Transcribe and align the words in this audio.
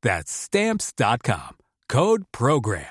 That's 0.00 0.30
Stamps.com. 0.30 1.56
Code 1.88 2.24
Program. 2.30 2.84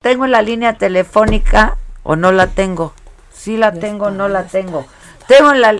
¿Tengo 0.00 0.26
la 0.26 0.40
línea 0.40 0.74
telefónica 0.78 1.76
o 2.02 2.16
no 2.16 2.32
la 2.32 2.46
tengo? 2.46 2.94
Sí 3.30 3.56
la 3.56 3.72
tengo, 3.72 4.10
no 4.10 4.28
la 4.28 4.44
tengo. 4.44 4.86
Tengo 5.26 5.52
la 5.52 5.78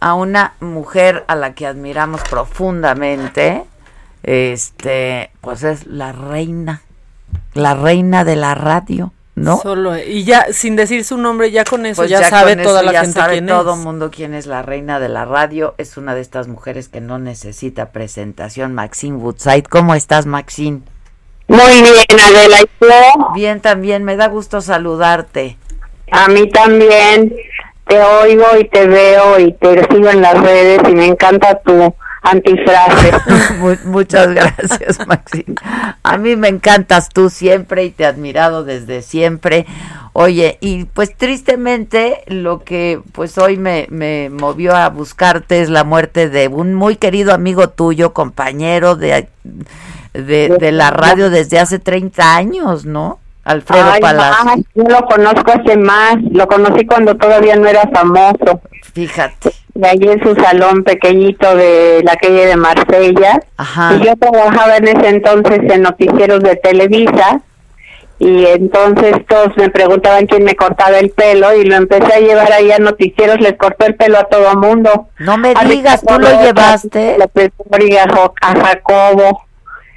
a 0.00 0.14
una 0.14 0.54
mujer 0.60 1.24
a 1.28 1.36
la 1.36 1.54
que 1.54 1.66
admiramos 1.66 2.22
profundamente. 2.22 3.64
Este, 4.22 5.30
pues 5.40 5.62
es 5.62 5.86
la 5.86 6.12
reina, 6.12 6.82
la 7.52 7.74
reina 7.74 8.24
de 8.24 8.36
la 8.36 8.54
radio. 8.54 9.12
¿No? 9.40 9.58
Solo, 9.58 9.98
y 9.98 10.24
ya, 10.24 10.46
sin 10.52 10.76
decir 10.76 11.04
su 11.04 11.16
nombre, 11.16 11.50
ya 11.50 11.64
con 11.64 11.86
eso 11.86 12.02
Pues 12.02 12.10
ya, 12.10 12.22
sabe 12.28 12.56
toda 12.56 12.82
la 12.82 12.92
ya 12.92 13.00
gente 13.02 13.18
sabe 13.18 13.32
quién 13.34 13.46
todo 13.46 13.72
es. 13.74 13.78
mundo 13.78 14.10
quién 14.10 14.34
es 14.34 14.46
la 14.46 14.62
reina 14.62 15.00
de 15.00 15.08
la 15.08 15.24
radio. 15.24 15.74
Es 15.78 15.96
una 15.96 16.14
de 16.14 16.20
estas 16.20 16.48
mujeres 16.48 16.88
que 16.88 17.00
no 17.00 17.18
necesita 17.18 17.90
presentación. 17.90 18.74
Maxine 18.74 19.16
Woodside, 19.16 19.64
¿cómo 19.64 19.94
estás, 19.94 20.26
Maxine? 20.26 20.82
Muy 21.48 21.82
bien, 21.82 22.20
Adela, 22.20 22.60
¿y 22.60 22.66
tú? 22.78 22.86
Bien, 23.34 23.60
también, 23.60 24.04
me 24.04 24.16
da 24.16 24.28
gusto 24.28 24.60
saludarte. 24.60 25.56
A 26.12 26.28
mí 26.28 26.48
también. 26.48 27.34
Te 27.86 28.00
oigo 28.00 28.44
y 28.56 28.68
te 28.68 28.86
veo 28.86 29.40
y 29.40 29.52
te 29.54 29.84
sigo 29.90 30.10
en 30.10 30.22
las 30.22 30.40
redes 30.40 30.80
y 30.88 30.94
me 30.94 31.06
encanta 31.06 31.58
tu 31.58 31.92
antifrase. 32.22 33.12
Mu- 33.58 33.76
Muchas 33.90 34.28
gracias, 34.34 35.06
Maxine. 35.06 35.54
A 36.02 36.16
mí 36.18 36.36
me 36.36 36.48
encantas 36.48 37.08
tú 37.08 37.30
siempre 37.30 37.84
y 37.84 37.90
te 37.90 38.04
he 38.04 38.06
admirado 38.06 38.64
desde 38.64 39.02
siempre. 39.02 39.66
Oye, 40.12 40.58
y 40.60 40.84
pues 40.86 41.16
tristemente 41.16 42.24
lo 42.26 42.58
que 42.64 43.00
pues 43.12 43.38
hoy 43.38 43.56
me, 43.56 43.86
me 43.90 44.28
movió 44.28 44.74
a 44.74 44.88
buscarte 44.88 45.60
es 45.62 45.70
la 45.70 45.84
muerte 45.84 46.28
de 46.28 46.48
un 46.48 46.74
muy 46.74 46.96
querido 46.96 47.32
amigo 47.32 47.68
tuyo, 47.68 48.12
compañero 48.12 48.96
de, 48.96 49.28
de, 50.12 50.56
de 50.58 50.72
la 50.72 50.90
radio 50.90 51.30
desde 51.30 51.60
hace 51.60 51.78
30 51.78 52.36
años, 52.36 52.84
¿no? 52.84 53.20
Alfredo 53.44 53.86
Ay, 53.92 54.00
Palacio. 54.00 54.44
más, 54.44 54.56
yo 54.74 54.82
lo 54.84 55.00
conozco 55.06 55.52
hace 55.52 55.76
más. 55.76 56.16
Lo 56.30 56.46
conocí 56.48 56.84
cuando 56.86 57.16
todavía 57.16 57.54
no 57.56 57.66
era 57.68 57.88
famoso. 57.92 58.60
Fíjate. 58.92 59.52
De 59.80 59.88
allí 59.88 60.08
en 60.08 60.22
su 60.22 60.34
salón 60.34 60.84
pequeñito 60.84 61.56
de 61.56 62.02
la 62.04 62.14
calle 62.16 62.46
de 62.46 62.56
Marsella. 62.56 63.40
Ajá. 63.56 63.94
Y 63.94 64.04
yo 64.04 64.14
trabajaba 64.16 64.76
en 64.76 64.88
ese 64.88 65.08
entonces 65.08 65.60
en 65.62 65.82
noticieros 65.82 66.42
de 66.42 66.56
Televisa. 66.56 67.40
Y 68.18 68.44
entonces 68.44 69.14
todos 69.26 69.56
me 69.56 69.70
preguntaban 69.70 70.26
quién 70.26 70.44
me 70.44 70.54
cortaba 70.54 70.98
el 70.98 71.08
pelo 71.08 71.54
y 71.54 71.64
lo 71.64 71.76
empecé 71.76 72.12
a 72.12 72.20
llevar 72.20 72.52
ahí 72.52 72.70
a 72.70 72.78
noticieros, 72.78 73.40
les 73.40 73.54
cortó 73.54 73.86
el 73.86 73.94
pelo 73.94 74.18
a 74.18 74.24
todo 74.24 74.54
mundo. 74.56 75.08
No 75.18 75.38
me 75.38 75.54
A 75.56 75.64
digas, 75.64 76.02
¿tú 76.06 76.18
lo 76.18 76.28
llevaste? 76.42 77.16
López 77.18 77.50
a 77.98 78.28
a 78.42 78.66
Jacobo. 78.66 79.46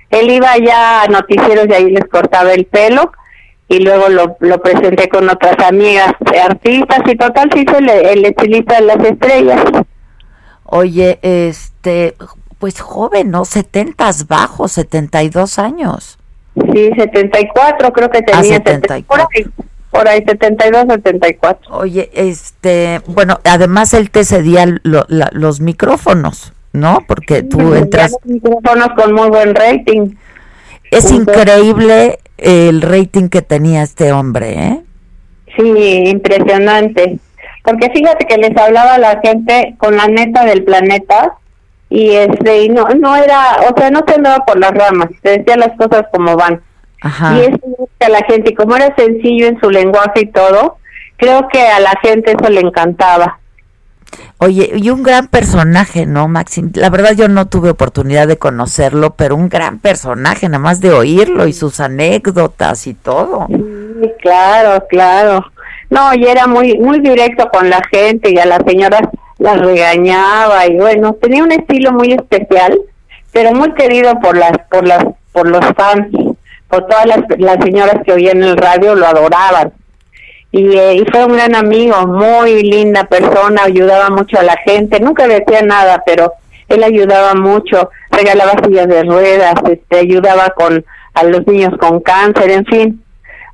Él 0.10 0.32
iba 0.32 0.58
ya 0.60 1.02
a 1.02 1.08
noticieros 1.08 1.68
y 1.68 1.74
ahí 1.74 1.92
les 1.92 2.06
cortaba 2.06 2.54
el 2.54 2.64
pelo 2.66 3.12
y 3.74 3.80
luego 3.80 4.10
lo, 4.10 4.38
lo 4.40 4.62
presenté 4.62 5.10
con 5.10 5.30
otras 5.30 5.58
amigas 5.68 6.14
artistas 6.44 7.00
y 7.08 7.16
total 7.16 7.50
se 7.52 7.60
hizo 7.62 7.78
el, 7.78 7.90
el 7.90 8.26
estilista 8.26 8.76
de 8.76 8.82
las 8.82 9.04
estrellas. 9.04 9.64
Oye, 10.66 11.20
este, 11.22 12.16
pues 12.60 12.80
joven, 12.80 13.32
¿no? 13.32 13.46
Setentas 13.46 14.28
bajos, 14.28 14.72
72 14.74 15.60
años. 15.60 16.18
Sí, 16.74 16.90
74 16.98 17.92
creo 17.94 18.10
que 18.10 18.22
tenía. 18.22 18.44
74. 18.44 19.04
Por 19.08 19.20
ahí, 19.22 19.52
por 19.92 20.08
ahí 20.08 20.24
72, 20.26 20.86
74. 20.88 21.76
Oye, 21.76 22.10
este, 22.14 23.02
bueno, 23.08 23.40
además 23.44 23.94
él 23.94 24.10
te 24.12 24.24
cedía 24.24 24.66
lo- 24.84 25.06
la- 25.08 25.30
los 25.34 25.60
micrófonos, 25.62 26.54
¿no? 26.74 27.00
Porque 27.08 27.44
tú 27.44 27.74
entras, 27.76 28.12
los 28.12 28.26
micrófonos 28.26 28.88
con 28.96 29.14
muy 29.14 29.30
buen 29.30 29.54
rating. 29.56 30.16
es 30.92 31.12
increíble 31.12 32.20
el 32.44 32.82
rating 32.82 33.30
que 33.30 33.42
tenía 33.42 33.84
este 33.84 34.12
hombre, 34.12 34.54
¿eh? 34.54 34.82
Sí, 35.58 36.04
impresionante. 36.08 37.20
Porque 37.64 37.90
fíjate 37.92 38.26
que 38.26 38.38
les 38.38 38.56
hablaba 38.58 38.96
a 38.96 39.00
la 39.00 39.20
gente 39.24 39.76
con 39.78 39.96
la 39.96 40.08
neta 40.08 40.44
del 40.46 40.64
planeta 40.64 41.36
y 41.90 42.12
este 42.12 42.64
y 42.64 42.70
no 42.70 42.88
no 42.90 43.16
era, 43.16 43.58
o 43.70 43.78
sea, 43.78 43.90
no 43.90 44.02
se 44.06 44.16
andaba 44.16 44.44
por 44.46 44.60
las 44.60 44.72
ramas, 44.72 45.10
te 45.22 45.38
decía 45.38 45.56
las 45.56 45.78
cosas 45.78 46.06
como 46.12 46.36
van. 46.36 46.62
Ajá. 47.02 47.38
Y 47.38 47.42
eso 47.42 47.60
a 48.00 48.10
la 48.10 48.24
gente 48.26 48.52
y 48.52 48.56
como 48.56 48.76
era 48.76 48.94
sencillo 48.96 49.48
en 49.48 49.60
su 49.60 49.70
lenguaje 49.70 50.22
y 50.22 50.26
todo, 50.26 50.78
creo 51.18 51.48
que 51.48 51.62
a 51.62 51.80
la 51.80 51.94
gente 52.02 52.32
eso 52.32 52.50
le 52.50 52.62
encantaba. 52.62 53.40
Oye, 54.38 54.72
y 54.76 54.90
un 54.90 55.04
gran 55.04 55.28
personaje, 55.28 56.06
¿no, 56.06 56.28
Maxim? 56.28 56.72
La 56.76 56.90
verdad 56.90 57.14
yo 57.16 57.28
no 57.28 57.48
tuve 57.48 57.70
oportunidad 57.70 58.28
de 58.28 58.38
conocerlo, 58.38 59.16
pero 59.16 59.36
un 59.36 59.48
gran 59.48 59.80
personaje, 59.80 60.50
nada 60.50 60.60
más 60.60 60.82
de 60.82 60.92
oírlo 60.92 61.48
y 61.48 61.54
sus 61.54 61.80
anécdotas 61.80 62.88
y 62.88 62.94
todo. 62.94 63.48
Sí, 63.48 64.12
claro, 64.22 64.86
claro. 64.90 65.46
No, 65.90 66.14
y 66.14 66.26
era 66.26 66.48
muy 66.48 66.78
muy 66.80 67.00
directo 67.00 67.48
con 67.54 67.70
la 67.70 67.82
gente 67.92 68.32
y 68.32 68.38
a 68.40 68.46
las 68.46 68.64
señoras 68.68 69.02
las 69.38 69.60
regañaba 69.60 70.66
y 70.68 70.78
bueno, 70.78 71.14
tenía 71.22 71.44
un 71.44 71.52
estilo 71.52 71.92
muy 71.92 72.14
especial, 72.14 72.80
pero 73.32 73.54
muy 73.54 73.74
querido 73.74 74.20
por 74.20 74.36
las 74.36 74.58
por 74.70 74.88
las 74.88 75.06
por 75.32 75.48
los 75.48 75.66
fans, 75.76 76.08
por 76.68 76.88
todas 76.88 77.06
las, 77.06 77.20
las 77.38 77.64
señoras 77.64 77.96
que 78.06 78.14
oían 78.14 78.44
el 78.44 78.58
radio 78.58 78.96
lo 78.96 79.06
adoraban. 79.06 79.74
Y, 80.54 80.78
eh, 80.78 80.94
y 80.96 81.12
fue 81.12 81.26
un 81.26 81.34
gran 81.34 81.56
amigo, 81.56 82.08
muy 82.08 82.64
linda 82.64 83.04
persona, 83.04 83.64
ayudaba 83.64 84.10
mucho 84.10 84.40
a 84.40 84.44
la 84.44 84.56
gente, 84.64 85.02
nunca 85.02 85.28
decía 85.28 85.62
nada, 85.64 86.02
pero 86.06 86.32
él 86.70 86.84
ayudaba 86.84 87.34
mucho, 87.34 87.90
regalaba 88.10 88.54
sillas 88.64 88.88
de 88.88 89.04
ruedas, 89.04 89.56
este, 89.70 90.00
ayudaba 90.00 90.52
con 90.52 90.86
a 91.14 91.24
los 91.26 91.46
niños 91.46 91.76
con 91.78 92.00
cáncer, 92.00 92.50
en 92.50 92.66
fin 92.66 93.04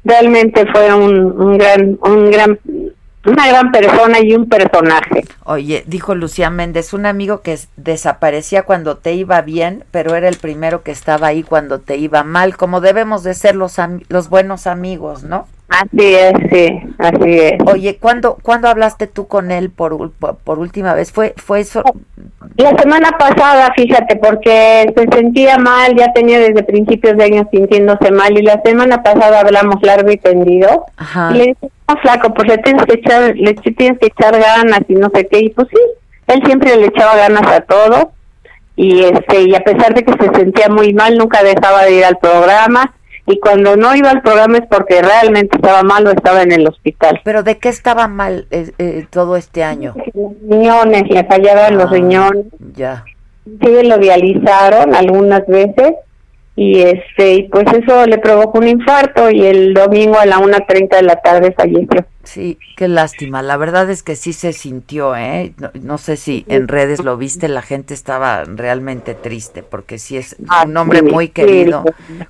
realmente 0.04 0.66
fue 0.72 0.94
un, 0.94 1.58
gran 1.58 1.98
un 2.02 2.32
gran 2.32 2.60
una 3.26 3.48
gran 3.48 3.72
persona 3.72 4.20
y 4.22 4.34
un 4.34 4.48
personaje 4.48 5.26
Oye, 5.44 5.84
dijo 5.88 6.16
Lucía 6.16 6.50
Méndez, 6.50 6.94
un 6.94 7.06
amigo 7.06 7.42
que 7.42 7.60
desaparecía 7.76 8.64
cuando 8.64 8.98
te 8.98 9.14
iba 9.14 9.42
bien, 9.42 9.84
pero 9.92 10.16
era 10.16 10.30
el 10.30 10.38
primero 10.38 10.84
que 10.84 10.92
estaba 10.92 11.28
ahí 11.28 11.44
cuando 11.44 11.80
te 11.80 11.98
iba 11.98 12.24
mal, 12.24 12.56
como 12.56 12.82
debemos 12.82 13.24
de 13.24 13.34
ser 13.34 13.56
los, 13.56 13.78
los 14.10 14.30
buenos 14.30 14.68
amigos, 14.68 15.24
¿no? 15.24 15.48
Así 15.70 16.16
es 16.16 16.34
sí 16.52 16.80
así 16.98 17.40
es 17.40 17.54
Oye, 17.66 17.98
¿cuándo, 17.98 18.38
¿cuándo 18.42 18.68
hablaste 18.68 19.08
tú 19.08 19.28
con 19.28 19.52
él 19.52 19.70
por, 19.70 20.12
por 20.12 20.60
última 20.60 20.94
vez? 20.94 21.12
¿Fue, 21.12 21.34
fue 21.38 21.60
eso? 21.62 21.84
la 22.58 22.78
semana 22.78 23.12
pasada 23.18 23.72
fíjate 23.76 24.18
porque 24.18 24.92
se 24.96 25.18
sentía 25.18 25.58
mal 25.58 25.96
ya 25.96 26.12
tenía 26.14 26.40
desde 26.40 26.64
principios 26.64 27.16
de 27.18 27.24
año 27.24 27.48
sintiéndose 27.52 28.12
mal 28.12 28.38
y 28.38 28.42
la 28.42 28.62
semana 28.66 29.02
pasada 29.02 29.40
hablamos 29.42 29.76
largo 29.82 30.12
y 30.12 30.18
tendido 30.18 30.86
Ajá. 30.98 31.32
y 31.34 31.38
le 31.38 31.46
dije 31.46 31.70
no 31.88 31.96
flaco 32.02 32.34
pues 32.34 32.48
le 32.50 32.58
tienes 32.58 32.86
que 32.86 32.96
echar 32.96 33.36
le 33.36 33.54
tienes 33.54 34.00
que 34.00 34.08
echar 34.08 34.38
ganas 34.40 34.82
y 34.88 34.94
no 34.96 35.10
sé 35.14 35.28
qué 35.28 35.40
y 35.40 35.50
pues 35.50 35.68
sí 35.70 35.80
él 36.28 36.42
siempre 36.46 36.76
le 36.76 36.88
echaba 36.88 37.16
ganas 37.16 37.48
a 37.52 37.62
todo 37.62 38.12
y 38.76 39.04
este 39.04 39.42
y 39.44 39.56
a 39.56 39.60
pesar 39.62 39.94
de 39.94 40.04
que 40.04 40.14
se 40.14 40.34
sentía 40.36 40.70
muy 40.70 40.94
mal 40.94 41.18
nunca 41.18 41.44
dejaba 41.44 41.84
de 41.84 41.94
ir 41.94 42.06
al 42.06 42.18
programa 42.18 42.94
y 43.32 43.40
cuando 43.40 43.76
no 43.78 43.96
iba 43.96 44.10
al 44.10 44.22
programa 44.22 44.58
es 44.58 44.66
porque 44.70 45.02
realmente 45.02 45.56
estaba 45.56 45.84
mal 45.84 46.06
o 46.08 46.12
estaba 46.12 46.42
en 46.42 46.52
el 46.52 46.68
hospital 46.68 47.22
¿Pero 47.24 47.44
de 47.44 47.58
qué 47.60 47.70
estaba 47.70 48.08
mal 48.08 48.48
eh, 48.52 48.72
eh, 48.80 49.06
todo 49.10 49.36
este 49.38 49.64
año? 49.64 49.94
los 50.14 50.34
riñones 50.50 51.04
le 51.10 51.24
fallaban 51.26 51.78
los 51.78 51.86
Ah, 51.88 51.94
riñones 51.94 52.46
Ya. 52.76 53.04
sí 53.46 53.84
lo 53.84 53.98
dializaron 53.98 54.96
algunas 54.96 55.46
veces 55.48 55.94
y 56.62 56.82
este 56.82 57.36
y 57.36 57.44
pues 57.50 57.66
eso 57.72 58.06
le 58.06 58.18
provocó 58.18 58.58
un 58.60 58.68
infarto 58.68 59.30
y 59.32 59.46
el 59.46 59.74
domingo 59.74 60.20
a 60.20 60.26
la 60.26 60.40
1.30 60.40 60.90
de 60.98 61.02
la 61.04 61.16
tarde 61.22 61.54
falleció. 61.54 62.06
Sí, 62.26 62.60
qué 62.76 62.90
lástima. 62.90 63.42
La 63.42 63.56
verdad 63.56 63.90
es 63.90 64.04
que 64.04 64.16
sí 64.18 64.34
se 64.34 64.52
sintió, 64.52 65.16
¿eh? 65.16 65.54
No, 65.82 65.98
sé 65.98 66.18
si 66.18 66.44
en 66.50 66.68
redes 66.68 67.02
lo 67.02 67.16
viste, 67.18 67.48
la 67.48 67.62
gente 67.62 67.94
estaba 67.94 68.44
realmente 68.44 69.16
triste 69.16 69.64
porque 69.64 69.98
sí 70.00 70.18
es 70.18 70.36
Ah, 70.50 70.66
un 70.68 70.76
hombre 70.76 71.00
sí, 71.00 71.06
muy 71.06 71.28
sí. 71.28 71.32
querido, 71.32 71.86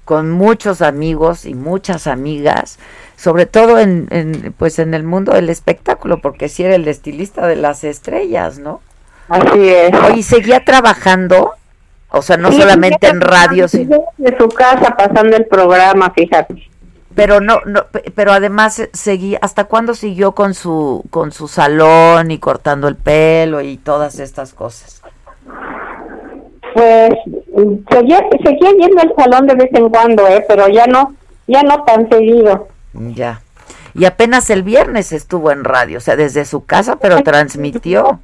con 0.05 0.29
muchos 0.29 0.81
amigos 0.83 1.45
y 1.45 1.55
muchas 1.55 2.05
amigas, 2.05 2.77
sobre 3.17 3.47
todo 3.47 3.79
en, 3.79 4.07
en, 4.11 4.53
pues 4.57 4.77
en 4.79 4.93
el 4.93 5.03
mundo 5.03 5.33
del 5.33 5.49
espectáculo, 5.49 6.21
porque 6.21 6.49
sí 6.49 6.63
era 6.63 6.75
el 6.75 6.87
estilista 6.87 7.47
de 7.47 7.55
las 7.55 7.83
estrellas, 7.83 8.59
¿no? 8.59 8.81
Así 9.27 9.69
es. 9.69 9.91
¿y 10.15 10.23
seguía 10.23 10.63
trabajando? 10.63 11.53
O 12.11 12.21
sea, 12.21 12.37
no 12.37 12.51
Sí, 12.51 12.59
solamente 12.61 13.07
en 13.07 13.21
radio, 13.21 13.67
sino- 13.67 14.03
De 14.17 14.35
su 14.37 14.47
casa 14.49 14.95
pasando 14.97 15.37
el 15.37 15.45
programa, 15.45 16.11
fíjate. 16.11 16.67
pero 17.15 17.39
no, 17.41 17.59
no, 17.65 17.85
pe- 17.85 18.11
pero 18.15 18.31
además 18.31 18.79
eh, 18.79 18.89
seguía, 18.93 19.37
¿hasta 19.41 19.65
cuándo 19.65 19.93
siguió 19.93 20.31
con 20.33 20.53
su, 20.53 21.03
con 21.11 21.31
su 21.31 21.47
salón 21.47 22.31
y 22.31 22.39
cortando 22.39 22.87
el 22.87 22.95
pelo 22.95 23.61
y 23.61 23.77
todas 23.77 24.19
estas 24.19 24.53
cosas? 24.53 25.01
Pues 26.73 27.09
seguía, 27.91 28.19
seguía 28.43 28.71
yendo 28.71 29.01
al 29.01 29.13
salón 29.17 29.47
de 29.47 29.55
vez 29.55 29.69
en 29.73 29.89
cuando, 29.89 30.27
eh, 30.27 30.45
pero 30.47 30.67
ya 30.67 30.85
no, 30.87 31.13
ya 31.47 31.63
no 31.63 31.83
tan 31.83 32.07
seguido. 32.09 32.67
Ya. 32.93 33.41
Y 33.95 34.05
apenas 34.05 34.49
el 34.51 34.63
viernes 34.63 35.11
estuvo 35.11 35.51
en 35.51 35.63
radio, 35.63 35.97
o 35.97 36.01
sea, 36.01 36.15
desde 36.15 36.45
su 36.45 36.63
casa, 36.65 36.97
pero 36.97 37.21
transmitió. 37.23 38.19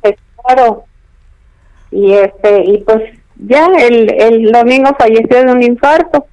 Claro. 0.45 0.83
Y 1.91 2.13
este, 2.13 2.63
y 2.63 2.77
pues 2.79 3.01
ya 3.37 3.67
el, 3.79 4.13
el 4.13 4.51
domingo 4.51 4.95
falleció 4.97 5.45
de 5.45 5.51
un 5.51 5.63
infarto. 5.63 6.27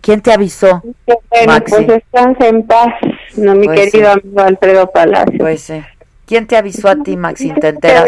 ¿Quién 0.00 0.20
te 0.20 0.32
avisó? 0.32 0.82
Bueno, 1.06 1.64
pues 1.68 1.86
descanse 1.86 2.48
en 2.48 2.66
paz, 2.66 2.88
no, 3.36 3.54
mi 3.54 3.66
Pues 3.66 3.92
querido 3.92 4.12
sí. 4.12 4.20
amigo 4.20 4.40
Alfredo 4.40 4.90
Palacio. 4.90 5.38
Pues 5.38 5.70
eh, 5.70 5.86
¿Quién 6.26 6.46
te 6.46 6.56
avisó 6.56 6.88
a 6.88 6.96
ti, 6.96 7.16
Maxi? 7.16 7.52
¿Te 7.52 7.68
enteras? 7.68 8.06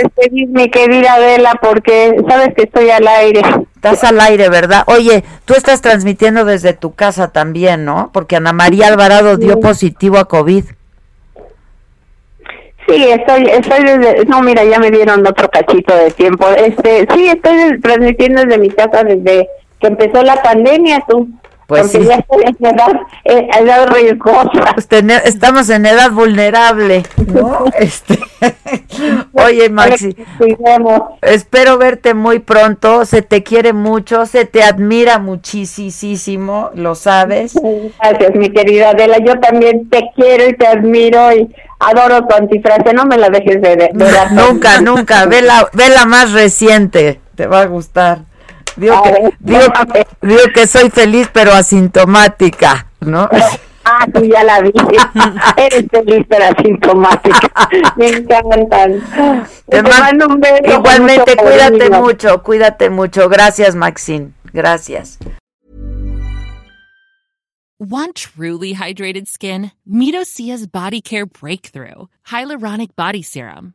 Mi 0.48 0.70
querida 0.70 1.14
Adela, 1.14 1.58
porque 1.60 2.16
sabes 2.28 2.54
que 2.54 2.62
estoy 2.62 2.90
al 2.90 3.06
aire. 3.06 3.42
Estás 3.74 4.02
al 4.02 4.18
aire, 4.20 4.48
¿verdad? 4.48 4.82
Oye, 4.86 5.24
tú 5.44 5.54
estás 5.54 5.82
transmitiendo 5.82 6.44
desde 6.44 6.72
tu 6.72 6.94
casa 6.94 7.28
también, 7.28 7.84
¿no? 7.84 8.10
Porque 8.12 8.36
Ana 8.36 8.52
María 8.52 8.86
Alvarado 8.88 9.36
dio 9.36 9.60
positivo 9.60 10.18
a 10.18 10.26
COVID. 10.26 10.64
Sí, 12.86 13.02
estoy, 13.08 13.44
estoy 13.44 13.82
desde, 13.82 14.24
no, 14.26 14.42
mira, 14.42 14.62
ya 14.64 14.78
me 14.78 14.90
dieron 14.90 15.26
otro 15.26 15.48
cachito 15.48 15.96
de 15.96 16.10
tiempo. 16.10 16.46
Este, 16.50 17.06
sí, 17.14 17.28
estoy 17.28 17.80
transmitiendo 17.80 18.42
desde 18.42 18.58
mi 18.58 18.70
casa 18.70 19.04
desde 19.04 19.48
que 19.80 19.86
empezó 19.86 20.22
la 20.22 20.42
pandemia, 20.42 21.02
tú. 21.08 21.28
Pues 21.66 21.82
porque 21.82 21.98
sí. 22.02 22.04
ya 22.08 22.16
estoy 22.16 22.42
en 22.44 22.66
edad, 22.66 22.92
eh, 23.24 23.48
edad 23.60 23.88
riesgosa. 23.88 24.72
Pues 24.74 24.86
tener- 24.86 25.22
estamos 25.24 25.68
en 25.70 25.86
edad 25.86 26.10
vulnerable, 26.10 27.04
¿no? 27.26 27.64
Este, 27.78 28.18
oye, 29.32 29.68
Maxi, 29.70 30.14
espero 31.22 31.78
verte 31.78 32.14
muy 32.14 32.38
pronto. 32.40 33.04
Se 33.06 33.22
te 33.22 33.42
quiere 33.42 33.72
mucho, 33.72 34.26
se 34.26 34.44
te 34.44 34.62
admira 34.62 35.18
muchísimo, 35.18 36.70
lo 36.74 36.94
sabes. 36.94 37.54
Gracias, 38.00 38.34
mi 38.34 38.50
querida 38.50 38.90
Adela. 38.90 39.18
Yo 39.24 39.38
también 39.40 39.88
te 39.88 40.10
quiero 40.14 40.48
y 40.48 40.54
te 40.54 40.66
admiro 40.66 41.32
y 41.32 41.54
adoro 41.80 42.26
tu 42.26 42.34
antifrase. 42.34 42.92
No 42.92 43.04
me 43.06 43.16
la 43.16 43.30
dejes 43.30 43.60
de, 43.62 43.76
de, 43.76 43.90
de 43.94 44.10
nunca, 44.32 44.80
nunca. 44.80 45.26
Ve 45.26 45.42
la, 45.42 45.68
ve 45.72 45.88
la 45.88 46.04
más 46.04 46.32
reciente, 46.32 47.20
te 47.34 47.46
va 47.46 47.62
a 47.62 47.66
gustar. 47.66 48.18
Digo 48.76 49.02
que, 49.02 49.10
ver, 49.12 49.34
digo, 49.40 49.60
digo 50.22 50.40
que 50.54 50.66
soy 50.66 50.90
feliz, 50.90 51.28
pero 51.32 51.52
asintomática, 51.52 52.86
¿no? 53.00 53.28
Ah, 53.86 54.06
sí, 54.18 54.30
ya 54.32 54.42
la 54.44 54.62
vi. 54.62 54.72
Eres 55.58 55.84
feliz, 55.90 56.24
pero 56.26 56.44
asintomática. 56.46 57.68
Me 57.96 58.08
encantan. 58.08 59.02
Te 59.68 59.76
Te, 59.76 59.82
man- 59.82 60.00
mando 60.00 60.26
un 60.28 60.40
beso. 60.40 60.72
Igualmente, 60.78 61.32
mucho 61.36 61.42
cuídate 61.44 61.78
cariño. 61.78 62.00
mucho, 62.00 62.42
cuídate 62.42 62.88
mucho. 62.88 63.28
Gracias, 63.28 63.74
Maxine. 63.74 64.32
Gracias. 64.54 65.18
Want 67.78 68.14
truly 68.14 68.72
hydrated 68.72 69.28
skin? 69.28 69.72
Meet 69.86 70.14
Osea's 70.14 70.66
Body 70.66 71.02
Care 71.02 71.26
Breakthrough 71.26 72.06
Hyaluronic 72.28 72.96
Body 72.96 73.22
Serum. 73.22 73.74